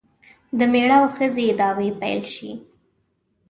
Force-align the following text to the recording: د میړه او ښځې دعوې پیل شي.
د 0.57 0.59
میړه 0.71 0.95
او 1.01 1.05
ښځې 1.15 1.45
دعوې 1.59 1.89
پیل 1.99 2.21
شي. 2.33 2.51